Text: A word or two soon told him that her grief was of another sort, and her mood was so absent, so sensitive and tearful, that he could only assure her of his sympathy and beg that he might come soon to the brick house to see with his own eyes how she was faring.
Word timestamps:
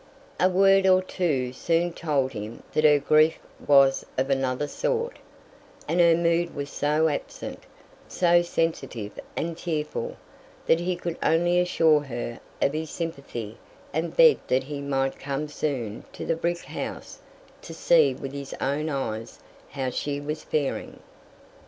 A 0.39 0.49
word 0.49 0.87
or 0.87 1.03
two 1.03 1.53
soon 1.53 1.93
told 1.93 2.31
him 2.33 2.63
that 2.73 2.83
her 2.83 2.97
grief 2.97 3.37
was 3.67 4.03
of 4.17 4.31
another 4.31 4.67
sort, 4.67 5.19
and 5.87 5.99
her 5.99 6.15
mood 6.15 6.55
was 6.55 6.71
so 6.71 7.07
absent, 7.07 7.59
so 8.07 8.41
sensitive 8.41 9.19
and 9.37 9.55
tearful, 9.55 10.17
that 10.65 10.79
he 10.79 10.95
could 10.95 11.19
only 11.21 11.59
assure 11.59 11.99
her 11.99 12.39
of 12.63 12.73
his 12.73 12.89
sympathy 12.89 13.59
and 13.93 14.17
beg 14.17 14.39
that 14.47 14.63
he 14.63 14.81
might 14.81 15.19
come 15.19 15.47
soon 15.47 16.03
to 16.13 16.25
the 16.25 16.35
brick 16.35 16.61
house 16.63 17.19
to 17.61 17.71
see 17.71 18.11
with 18.11 18.33
his 18.33 18.55
own 18.55 18.89
eyes 18.89 19.39
how 19.69 19.91
she 19.91 20.19
was 20.19 20.43
faring. 20.43 20.99